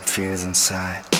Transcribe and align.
fears 0.00 0.44
inside. 0.44 1.11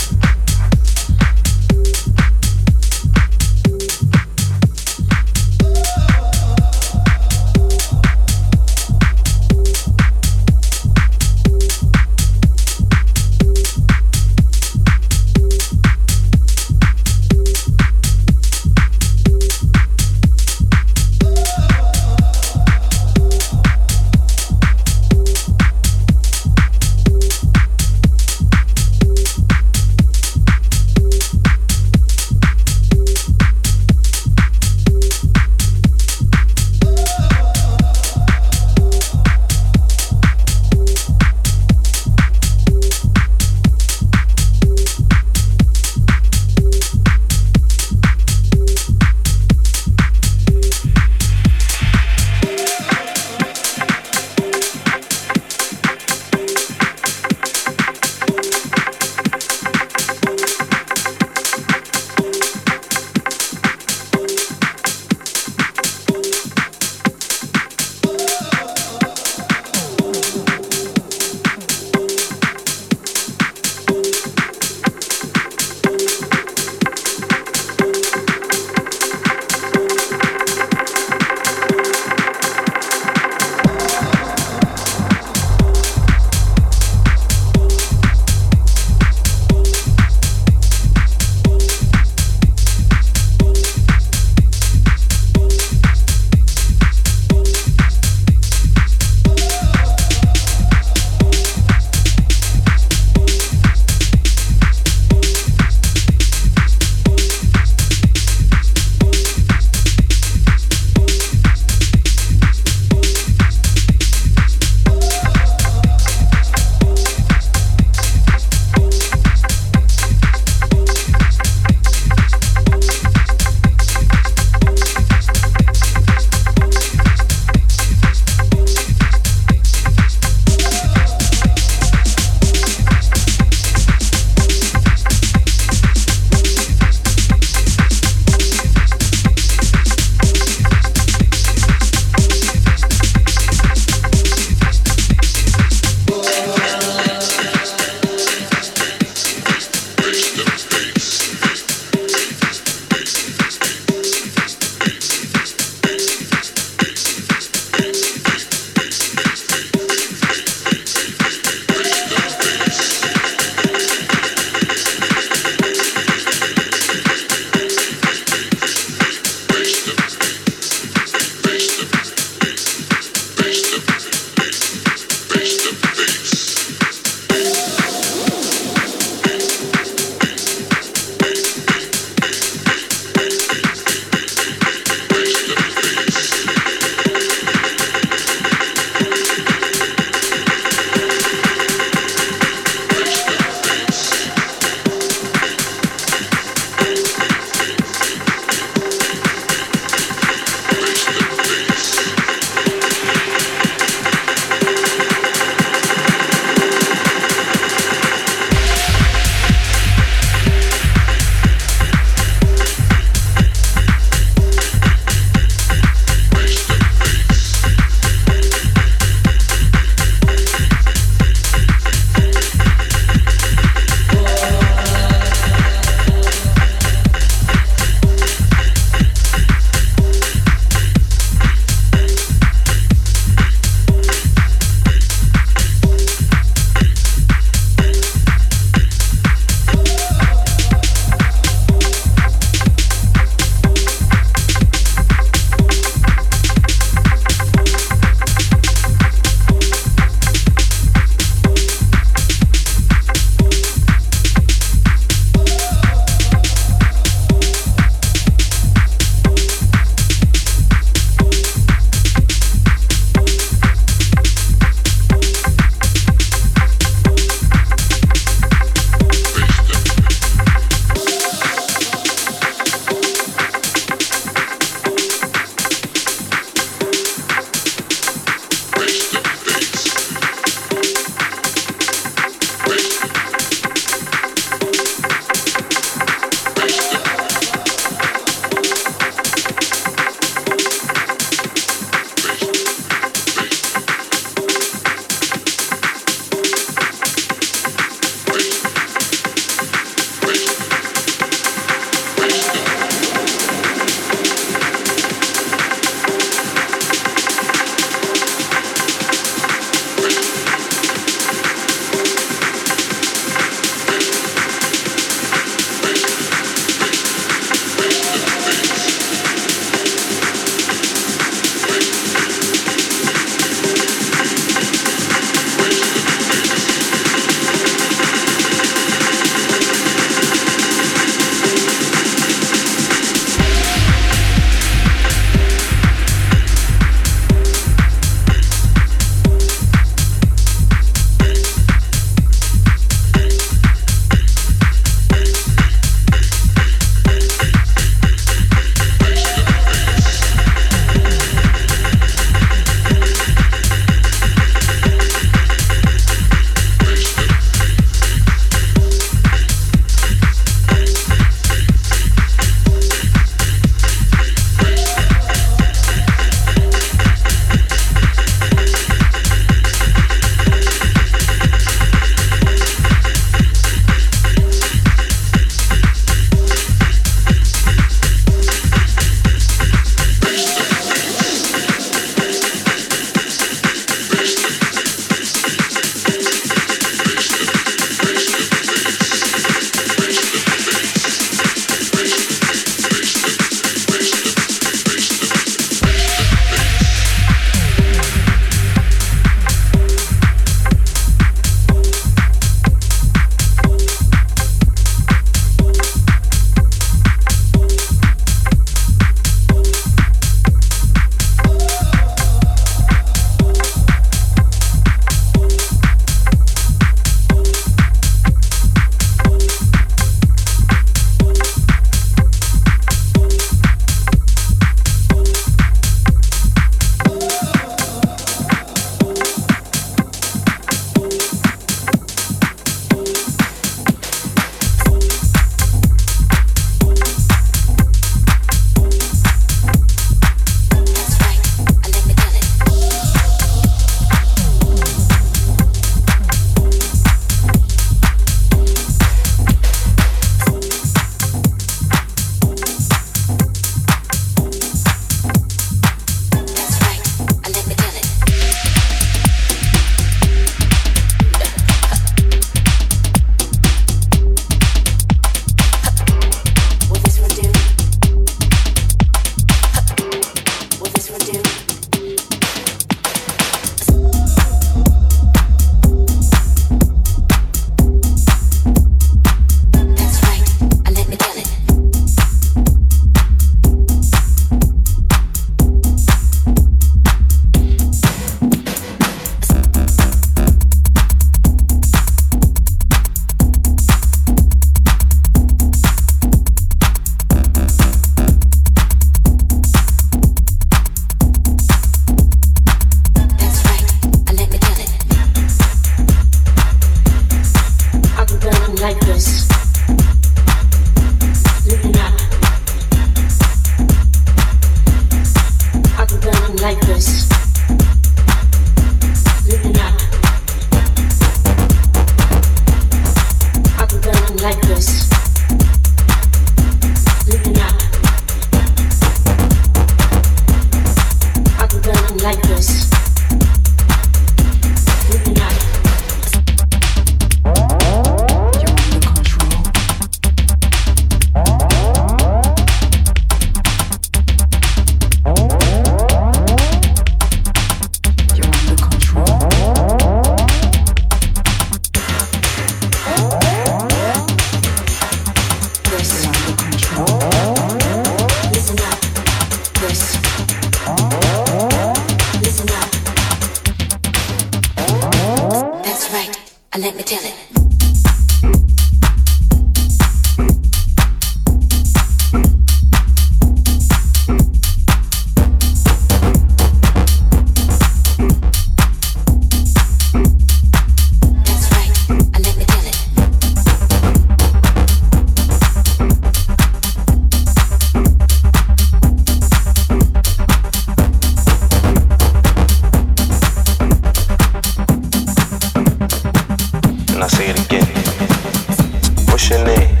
passionate 599.51 600.00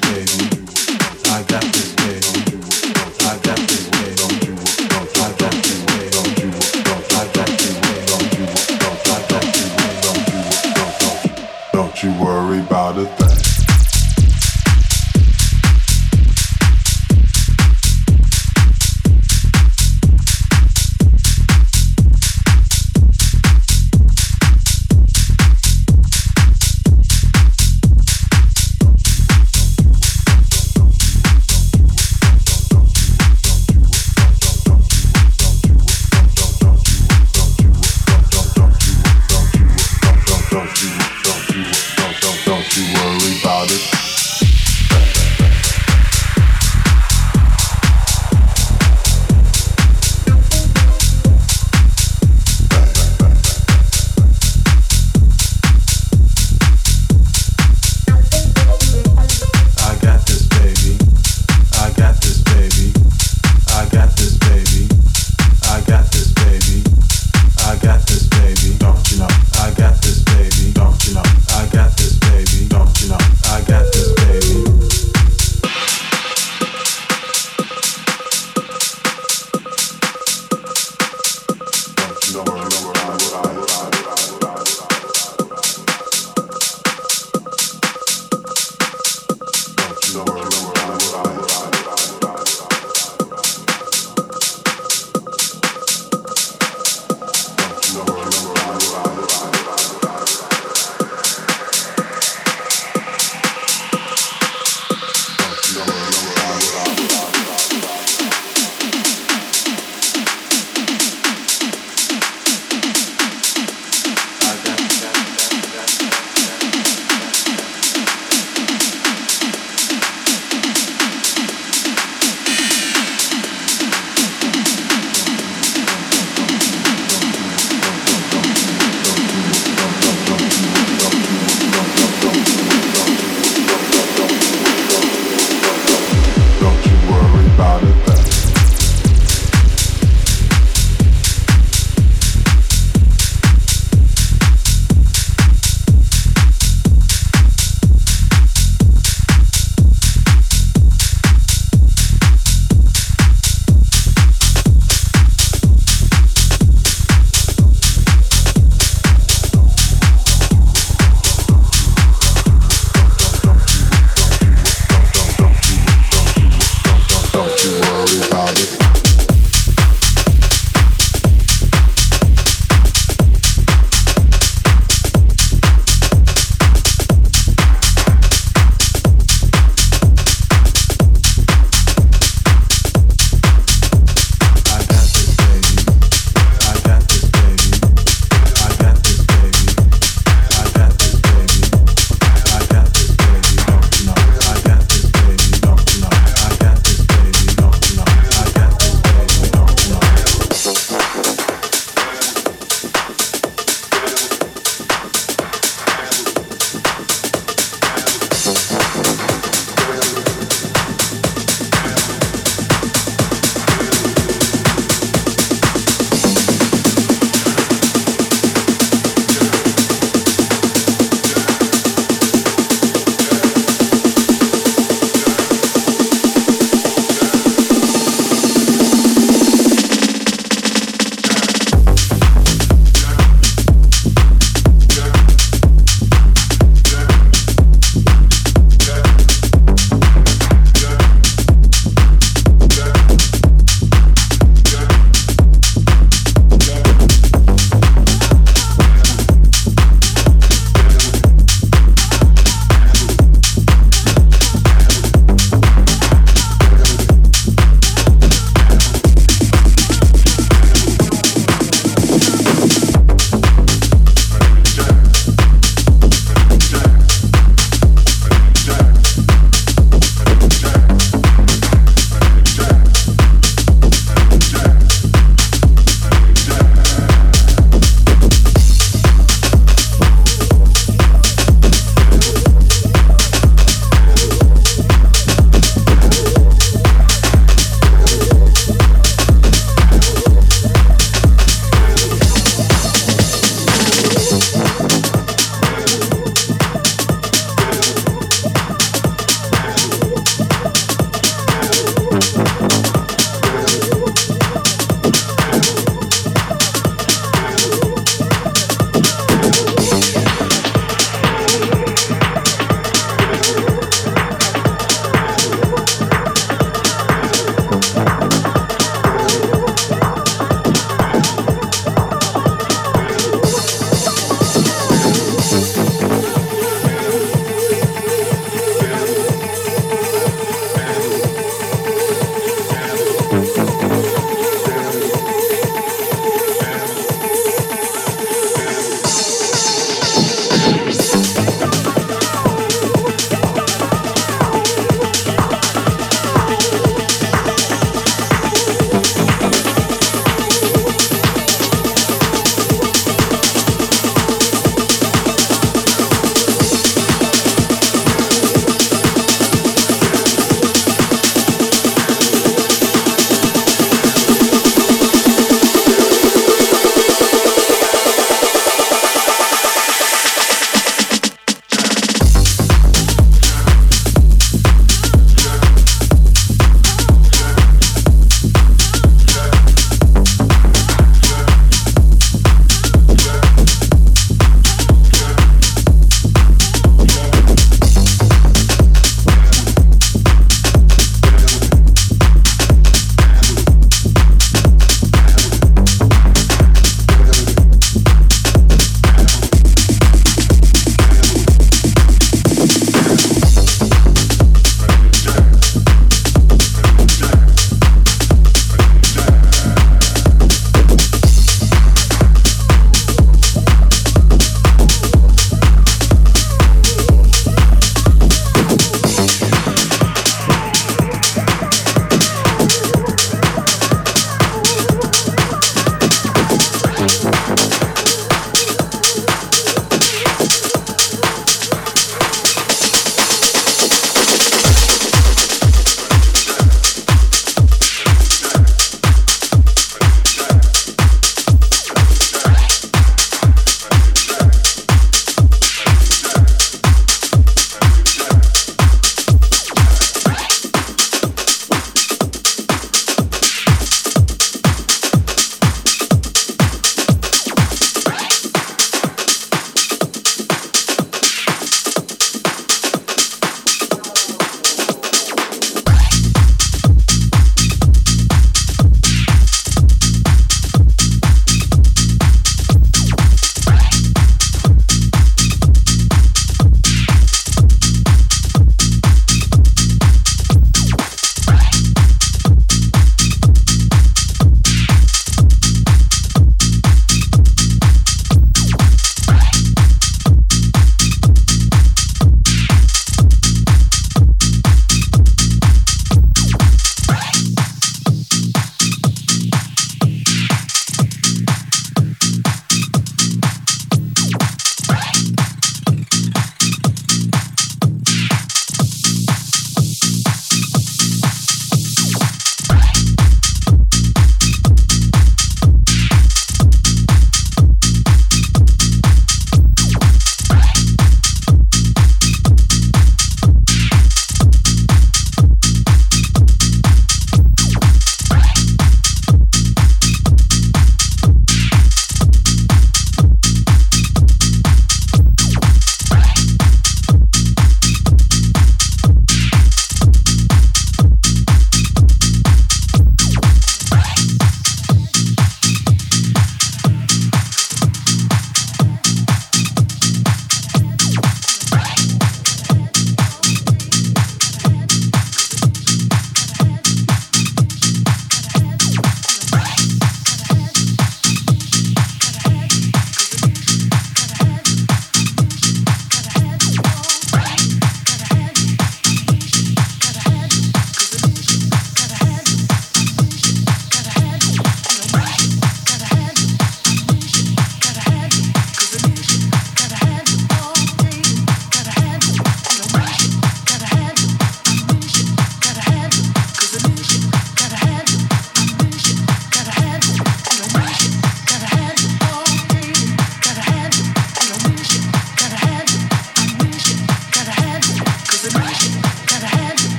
baby. 0.00 0.48
I 1.30 1.42
got 1.48 1.73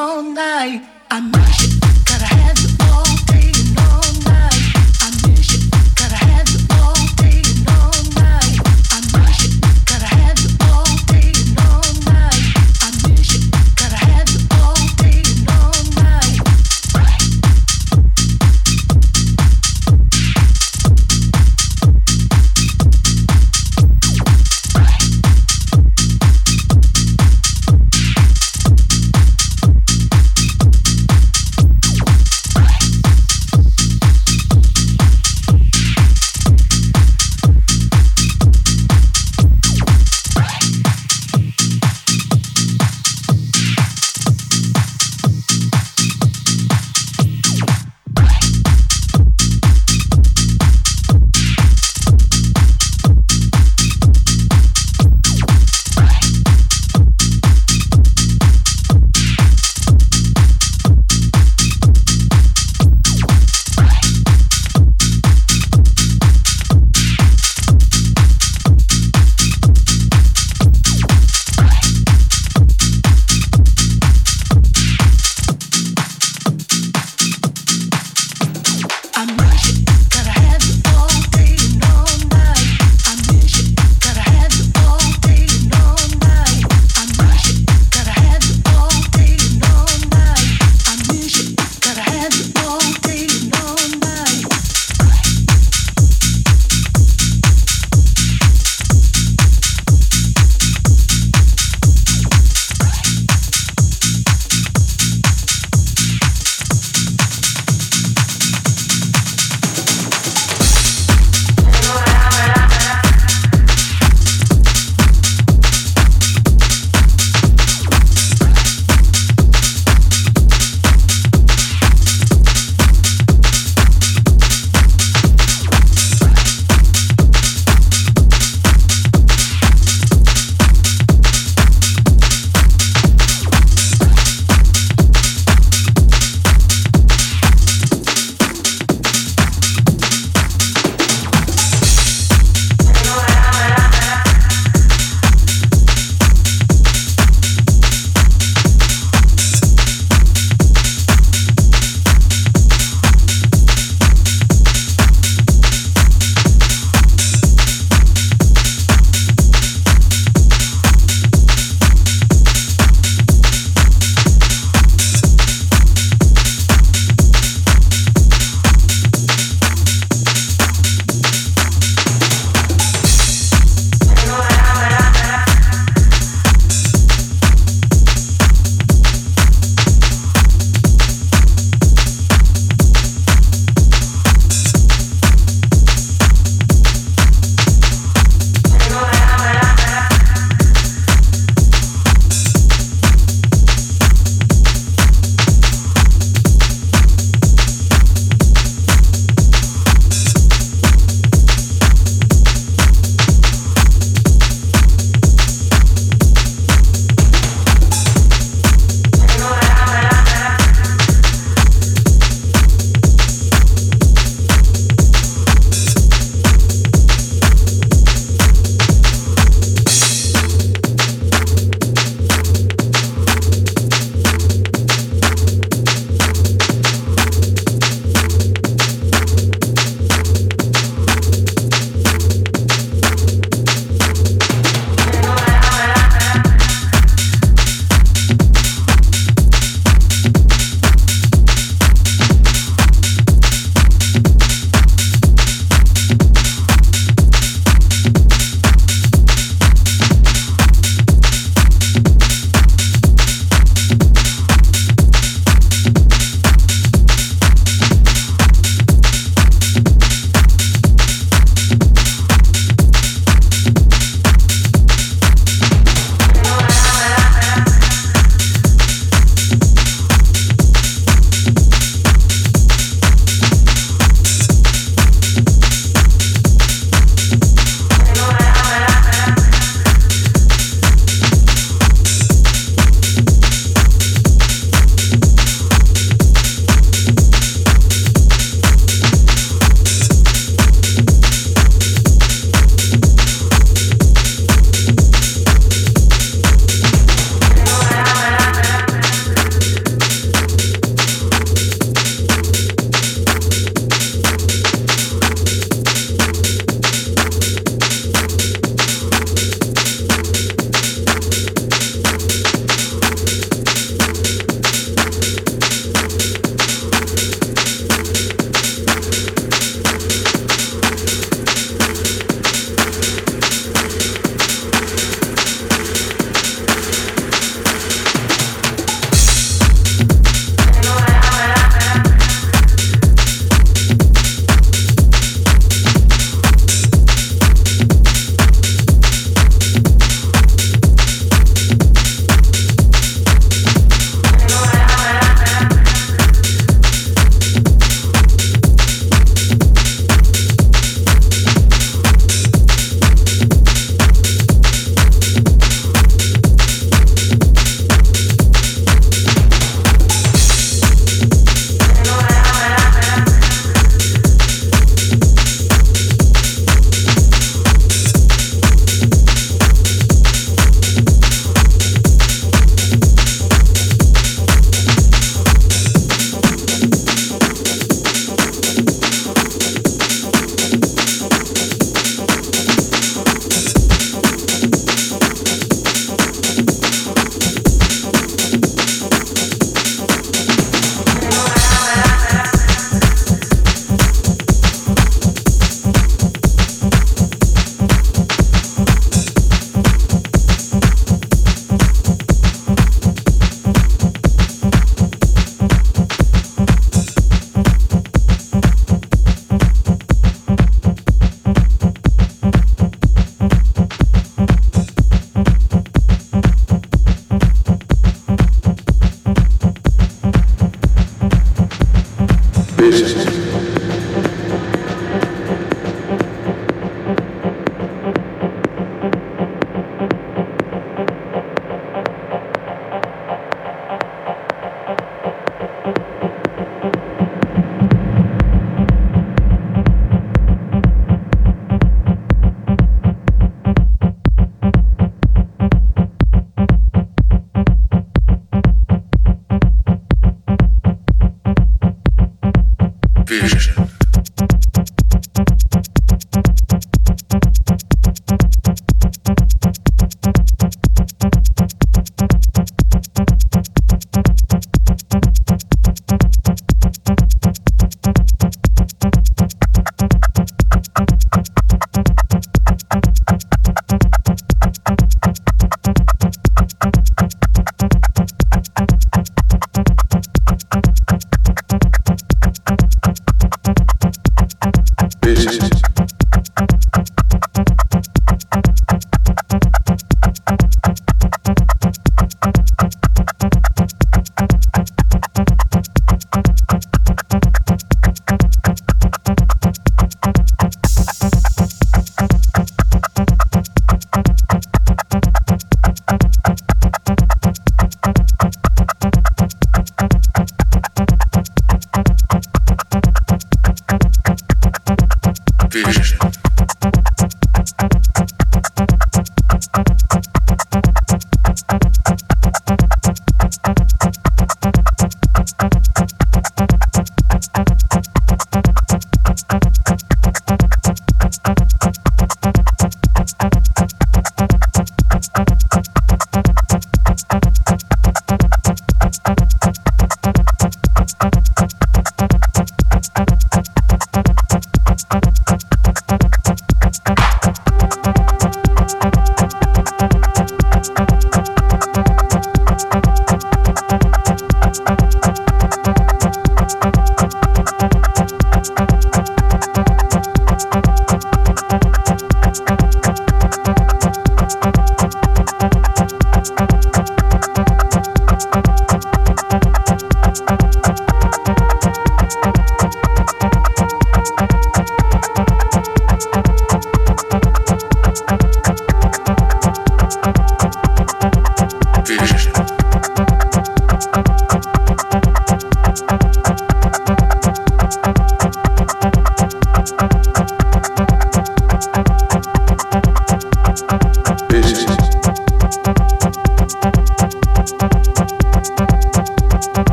all 0.00 0.22
night. 0.22 0.82
I'm 1.10 1.30
know. 1.30 1.69